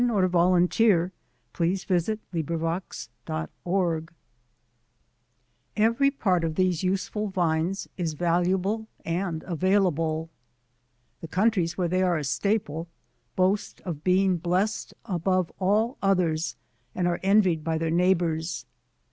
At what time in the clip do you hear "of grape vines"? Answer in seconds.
2.09-3.07